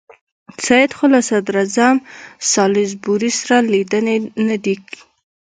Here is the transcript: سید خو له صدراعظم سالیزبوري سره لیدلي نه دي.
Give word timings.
سید 0.65 0.91
خو 0.97 1.05
له 1.13 1.19
صدراعظم 1.29 1.95
سالیزبوري 2.51 3.31
سره 3.41 3.57
لیدلي 3.73 4.17
نه 4.47 4.57
دي. 4.63 4.75